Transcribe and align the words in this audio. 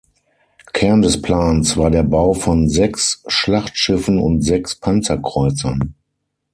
Kern 0.73 1.03
des 1.03 1.21
Plans 1.21 1.77
war 1.77 1.91
der 1.91 2.01
Bau 2.01 2.33
von 2.33 2.67
sechs 2.67 3.21
Schlachtschiffen 3.27 4.17
und 4.17 4.41
sechs 4.41 4.73
Panzerkreuzern. 4.73 5.93